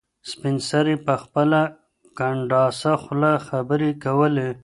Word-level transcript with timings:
سپین 0.29 0.55
سرې 0.69 0.95
په 1.05 1.13
خپله 1.23 1.61
کنډاسه 2.17 2.91
خوله 3.03 3.31
خبرې 3.47 3.91
کولې. 4.03 4.49